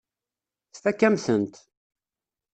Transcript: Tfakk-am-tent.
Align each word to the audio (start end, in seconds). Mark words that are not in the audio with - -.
Tfakk-am-tent. 0.73 1.55